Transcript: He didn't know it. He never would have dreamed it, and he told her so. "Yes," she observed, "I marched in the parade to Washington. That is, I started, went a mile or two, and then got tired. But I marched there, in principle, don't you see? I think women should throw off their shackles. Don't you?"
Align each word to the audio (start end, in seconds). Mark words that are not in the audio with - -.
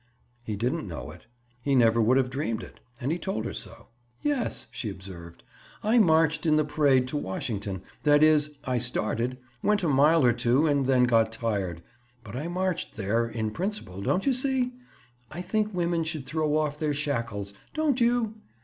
He 0.43 0.55
didn't 0.55 0.87
know 0.87 1.11
it. 1.11 1.27
He 1.61 1.75
never 1.75 2.01
would 2.01 2.17
have 2.17 2.31
dreamed 2.31 2.63
it, 2.63 2.79
and 2.99 3.11
he 3.11 3.19
told 3.19 3.45
her 3.45 3.53
so. 3.53 3.85
"Yes," 4.23 4.65
she 4.71 4.89
observed, 4.89 5.43
"I 5.83 5.99
marched 5.99 6.47
in 6.47 6.55
the 6.55 6.65
parade 6.65 7.07
to 7.09 7.17
Washington. 7.17 7.83
That 8.01 8.23
is, 8.23 8.49
I 8.63 8.79
started, 8.79 9.37
went 9.61 9.83
a 9.83 9.87
mile 9.87 10.25
or 10.25 10.33
two, 10.33 10.65
and 10.65 10.87
then 10.87 11.03
got 11.03 11.31
tired. 11.31 11.83
But 12.23 12.35
I 12.35 12.47
marched 12.47 12.95
there, 12.95 13.27
in 13.27 13.51
principle, 13.51 14.01
don't 14.01 14.25
you 14.25 14.33
see? 14.33 14.71
I 15.29 15.43
think 15.43 15.71
women 15.71 16.03
should 16.03 16.25
throw 16.25 16.57
off 16.57 16.79
their 16.79 16.95
shackles. 16.95 17.53
Don't 17.75 18.01
you?" 18.01 18.33